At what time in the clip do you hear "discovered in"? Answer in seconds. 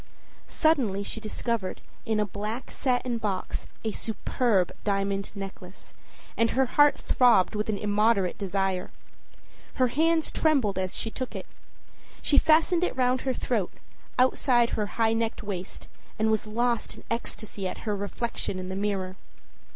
1.19-2.19